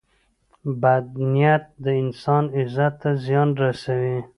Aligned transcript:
•بد 0.81 1.05
نیت 1.31 1.63
د 1.83 1.85
انسان 2.01 2.43
عزت 2.57 2.93
ته 3.01 3.09
زیان 3.23 3.49
رسوي. 3.61 4.17